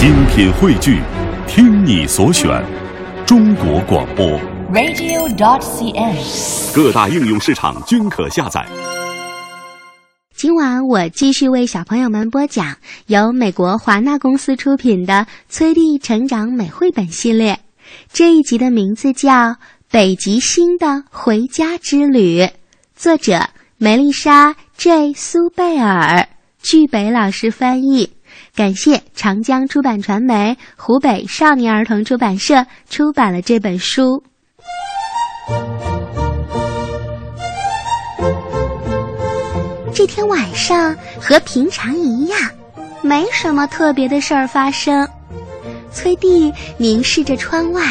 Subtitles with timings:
[0.00, 0.98] 精品汇聚，
[1.46, 2.48] 听你所选，
[3.26, 4.26] 中国广播。
[4.72, 6.74] radio.dot.cn，。
[6.74, 8.66] 各大应用市场均可下载。
[10.34, 12.74] 今晚我继续为小朋友们播讲
[13.08, 15.12] 由美国华纳公司出品的
[15.50, 17.58] 《崔丽成长美绘本》系列。
[18.10, 19.30] 这一集的名字叫
[19.90, 22.40] 《北极星的回家之旅》，
[22.96, 26.26] 作者梅丽莎 ·J· 苏贝尔，
[26.62, 28.08] 据北老师翻译。
[28.54, 34.22] 感谢长江出版传媒、湖北少年儿童出版社出版了这本书。
[39.94, 42.38] 这天晚上和平常一样，
[43.02, 45.06] 没什么特别的事儿发生。
[45.92, 47.82] 崔弟凝视着窗外，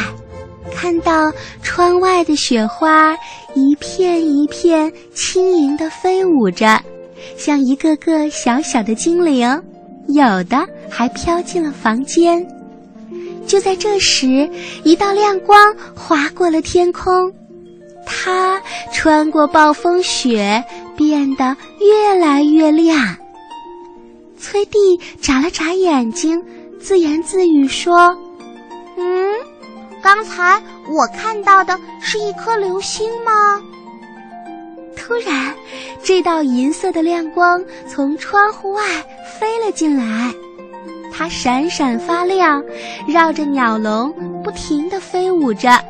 [0.74, 1.32] 看到
[1.62, 3.14] 窗外的雪花
[3.54, 6.82] 一片一片轻盈地飞舞着，
[7.38, 9.62] 像一个个小小的精灵，
[10.10, 12.46] 有的还飘进了房间。
[13.48, 14.50] 就在这时，
[14.84, 17.34] 一道亮光划过了天空，
[18.06, 20.64] 它穿过暴风雪。
[21.00, 23.16] 变得越来越亮。
[24.38, 26.44] 崔弟眨了眨眼睛，
[26.78, 28.14] 自言自语说
[29.00, 29.34] ：“嗯，
[30.04, 33.62] 刚才我看到的是一颗流星吗？”
[35.10, 35.56] 突然，
[36.04, 38.84] 这道银色的亮光从窗户外
[39.40, 40.32] 飞了进来，
[41.12, 42.64] 它闪闪发亮，
[43.08, 45.84] 绕着鸟笼不停地飞舞着，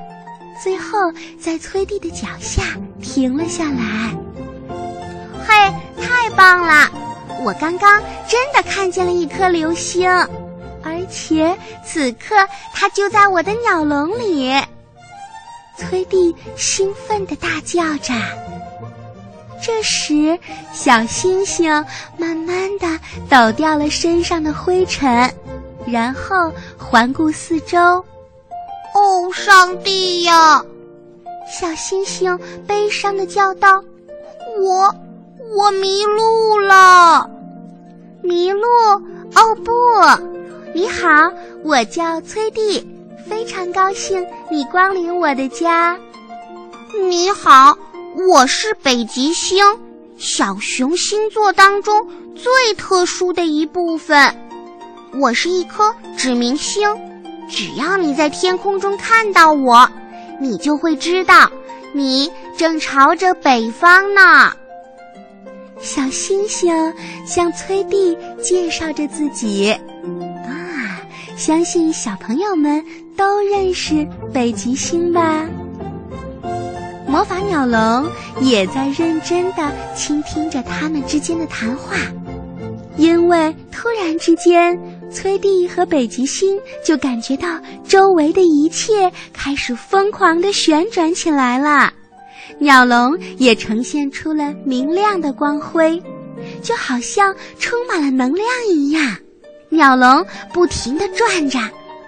[0.63, 2.63] 最后在崔弟的脚下
[3.01, 4.15] 停了下来。
[5.45, 6.89] 嘿，太棒了！
[7.43, 10.09] 我刚刚真的看见了一颗流星，
[10.81, 11.53] 而且
[11.85, 12.35] 此刻
[12.73, 14.49] 它就在我的鸟笼里。
[15.75, 18.13] 崔弟兴奋地大叫着。
[19.61, 20.39] 这时，
[20.73, 21.69] 小星星
[22.17, 25.33] 慢慢地抖掉了身上的灰尘，
[25.85, 27.77] 然后环顾四周。
[27.79, 30.63] 哦，上帝呀！
[31.51, 33.83] 小星星悲伤的叫道
[34.61, 34.95] ：“我……”
[35.57, 37.27] 我迷路了，
[38.21, 38.67] 迷路？
[39.33, 39.71] 哦不！
[40.75, 41.07] 你好，
[41.63, 42.87] 我叫崔弟，
[43.27, 45.97] 非常高兴你光临我的家。
[47.01, 47.75] 你好，
[48.27, 49.63] 我是北极星，
[50.17, 54.35] 小熊星座当中最特殊的一部分。
[55.17, 56.89] 我是一颗指明星，
[57.47, 59.89] 只要你在天空中看到我，
[60.41, 61.49] 你就会知道
[61.93, 64.51] 你正朝着北方呢。
[65.79, 66.93] 小星星
[67.25, 69.71] 向崔弟介绍着自己，
[70.45, 70.99] 啊，
[71.37, 72.83] 相信小朋友们
[73.15, 75.47] 都认识北极星吧？
[77.09, 78.07] 魔法鸟笼
[78.39, 81.95] 也在认真地倾听着他们之间的谈话，
[82.97, 84.79] 因为突然之间，
[85.11, 86.55] 崔蒂和北极星
[86.85, 91.91] 就感觉到周围的一切开始疯狂地旋转起来了。
[92.59, 95.99] 鸟笼也呈现出了明亮的光辉，
[96.61, 99.17] 就好像充满了能量一样。
[99.69, 101.59] 鸟笼不停地转着，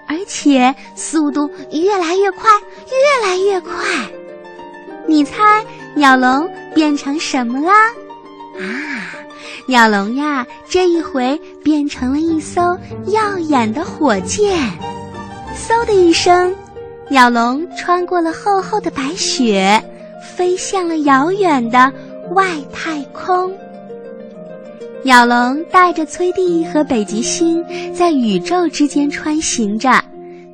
[0.07, 2.51] 而且速度越来越快，
[2.87, 3.73] 越来越快。
[5.11, 5.61] 你猜
[5.93, 7.69] 鸟笼变成什么了？
[8.57, 9.13] 啊，
[9.67, 12.77] 鸟笼呀，这一回变成了一艘
[13.07, 14.57] 耀眼的火箭。
[15.53, 16.55] 嗖的一声，
[17.09, 19.83] 鸟笼穿过了厚厚的白雪。
[20.37, 21.91] 飞向了遥远的
[22.33, 23.51] 外太空。
[25.03, 27.61] 鸟笼带着崔弟和北极星
[27.93, 30.01] 在宇宙之间穿行着，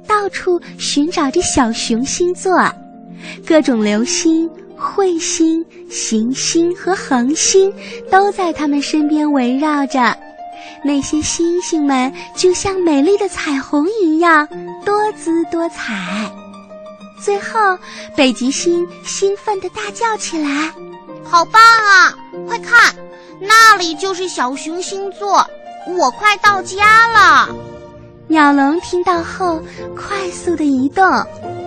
[0.07, 2.59] 到处寻找着小熊星座。
[3.45, 7.73] 各种流星、彗星、行星和恒星
[8.11, 10.15] 都在他们身边围绕着。
[10.83, 14.47] 那些星星们就像美丽的彩虹一样
[14.85, 16.31] 多姿多彩。
[17.19, 17.77] 最后，
[18.15, 20.71] 北极星兴奋地大叫起来
[21.25, 22.13] ：“好棒啊！
[22.47, 22.95] 快看，
[23.41, 25.45] 那里就是小熊星座，
[25.97, 27.49] 我快到家了。”
[28.27, 29.61] 鸟笼听到后，
[29.95, 31.03] 快速的移动，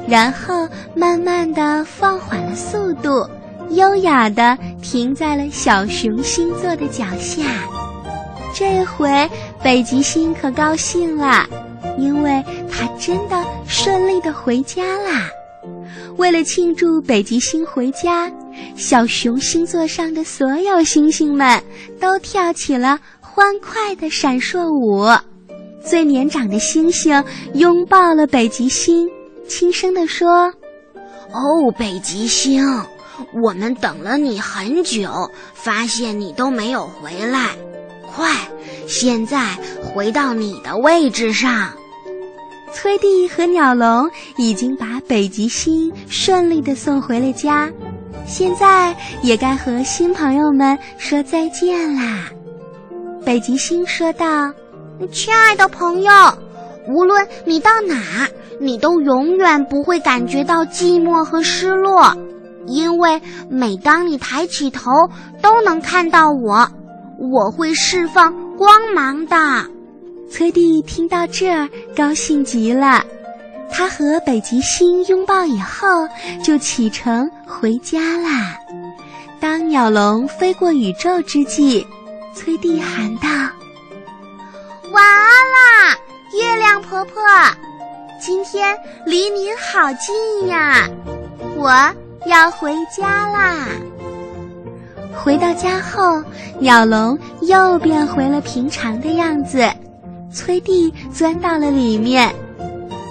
[0.06, 3.26] 然后慢慢的放缓了速度，
[3.70, 7.42] 优雅的停在了小熊星座的脚下。
[8.54, 9.30] 这回，
[9.62, 11.46] 北极星可高兴了，
[11.96, 15.28] 因为它真的顺利的回家啦。
[16.18, 18.30] 为了庆祝北极星回家，
[18.76, 21.62] 小熊星座上的所有星星们
[21.98, 25.08] 都跳起了欢快的闪烁舞。
[25.84, 27.22] 最年长的星星
[27.54, 29.08] 拥抱了北极星，
[29.48, 30.52] 轻声地说
[31.32, 32.64] ：“哦，北极星，
[33.42, 37.50] 我们等了你很久，发现你都没有回来。
[38.14, 38.30] 快，
[38.86, 41.72] 现在回到你的位置上。”
[42.72, 47.68] 崔弟和鸟笼已经把北极星顺利的送回了家，
[48.26, 52.30] 现在也该和新朋友们说再见啦。
[53.24, 54.52] 北极星说道
[55.08, 56.12] ：“亲爱的朋友，
[56.86, 58.28] 无论你到哪，
[58.60, 62.14] 你都永远不会感觉到寂寞和失落，
[62.66, 64.90] 因为每当你抬起头，
[65.40, 66.68] 都能看到我，
[67.18, 69.36] 我会释放光芒的。”
[70.30, 73.02] 崔弟听到这儿，高兴极了。
[73.72, 75.86] 他和北极星拥抱以后，
[76.42, 78.56] 就启程回家啦。
[79.40, 81.84] 当鸟笼飞过宇宙之际，
[82.34, 83.28] 崔弟喊道
[84.90, 85.96] ：“晚安啦，
[86.32, 87.22] 月亮婆婆！
[88.20, 88.76] 今天
[89.06, 90.88] 离您好近呀，
[91.54, 91.70] 我
[92.26, 93.68] 要回家啦。”
[95.14, 96.20] 回到家后，
[96.58, 99.70] 鸟笼又变回了平常的样子。
[100.32, 102.34] 崔弟钻到了里面，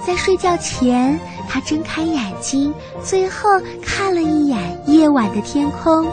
[0.05, 1.17] 在睡觉前，
[1.47, 3.49] 他睁开眼睛，最后
[3.81, 6.05] 看了一眼夜晚的天空，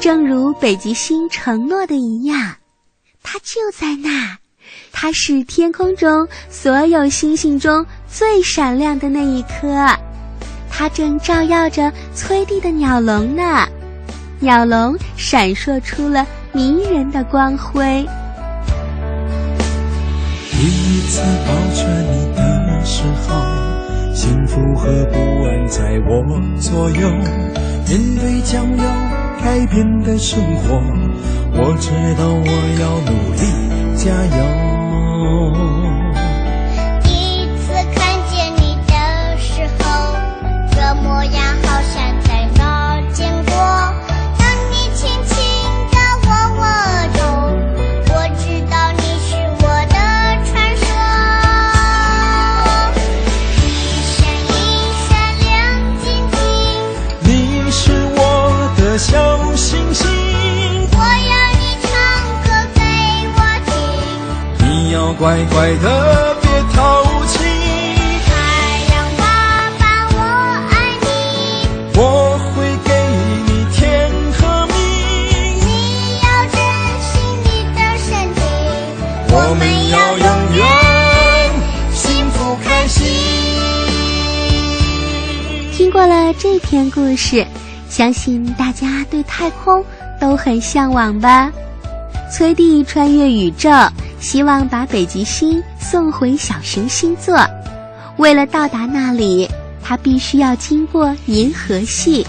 [0.00, 2.56] 正如北极星承诺的一样，
[3.22, 4.38] 它就在那，
[4.92, 9.68] 它是天空中所有星星中最闪亮的那一颗，
[10.70, 13.66] 它正照耀着崔弟的鸟笼呢，
[14.40, 18.06] 鸟笼闪烁出了迷人的光辉。
[20.50, 23.34] 第一次抱着你的时候，
[24.12, 26.24] 幸福和不安在我
[26.60, 27.08] 左右。
[27.88, 28.84] 面对将要
[29.42, 30.82] 改变的生活，
[31.52, 31.88] 我知
[32.18, 32.50] 道我
[32.80, 33.17] 要努
[34.08, 34.67] 加油。
[65.28, 67.36] 乖乖的，别淘气。
[68.24, 68.32] 太
[68.88, 69.22] 阳爸
[69.78, 69.84] 爸，
[70.16, 70.16] 我
[70.70, 70.72] 爱
[71.02, 71.06] 你。
[71.98, 72.00] 我
[72.56, 72.90] 会给
[73.44, 74.72] 你甜和蜜。
[75.66, 75.68] 你
[76.22, 76.56] 要珍
[77.02, 78.40] 惜你的身体。
[79.28, 79.60] 我们
[79.90, 80.26] 要永
[80.56, 80.64] 远
[81.92, 83.04] 幸福开心。
[85.74, 87.46] 听过了这篇故事，
[87.90, 89.84] 相信大家对太空
[90.18, 91.52] 都很向往吧？
[92.32, 93.68] 崔弟穿越宇宙。
[94.20, 97.38] 希望把北极星送回小熊星座，
[98.16, 99.48] 为了到达那里，
[99.82, 102.26] 他必须要经过银河系，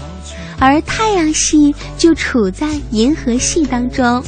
[0.58, 4.22] 而太阳系就处在银河系当中。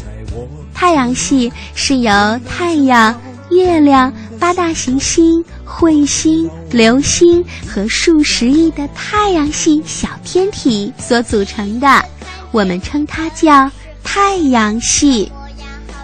[0.75, 2.11] 太阳系是由
[2.49, 3.19] 太阳、
[3.51, 12.05] 月亮、八大行星、彗星、流星和数十亿的太阳系小天体所组成的，
[12.51, 13.71] 我们称它叫
[14.03, 15.31] 太阳系。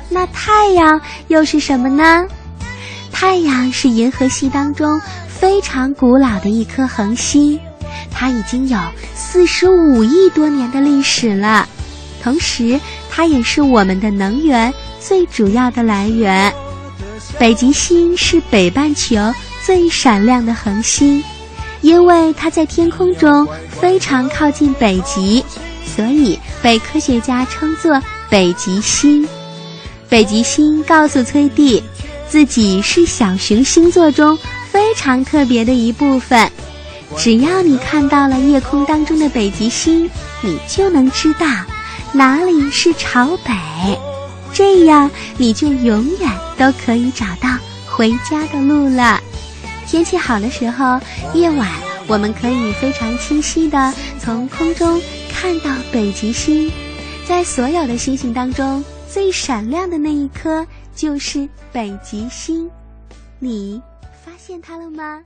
[0.08, 2.26] 那太阳又是什么呢？
[3.12, 7.58] 太阳是银河系当中非常古老的一颗恒星，
[8.10, 8.78] 它已经有
[9.14, 11.68] 四十五亿多年的历史了。
[12.22, 12.78] 同时，
[13.10, 16.52] 它也是我们的能源最主要的来源。
[17.38, 19.16] 北极星是北半球
[19.64, 21.22] 最闪亮的恒星，
[21.80, 25.44] 因为它在天空中非常靠近北极，
[25.84, 29.26] 所以被科学家称作北极星。
[30.08, 31.82] 北极星告诉崔弟，
[32.28, 34.38] 自己是小熊星座中
[34.70, 36.50] 非常特别的一部分。
[37.16, 40.10] 只要你看到了夜空当中的北极星，
[40.40, 41.46] 你就能知道
[42.12, 43.52] 哪里是朝北，
[44.52, 47.48] 这样你就永远都可以找到
[47.86, 49.20] 回家的路了。
[49.86, 50.98] 天气好的时候，
[51.34, 51.68] 夜晚
[52.06, 55.00] 我们可以非常清晰的从空中
[55.30, 56.70] 看到北极星，
[57.26, 58.82] 在所有的星星当中。
[59.10, 62.70] 最闪亮的那一颗就是北极星，
[63.38, 63.80] 你
[64.22, 65.24] 发现它了吗？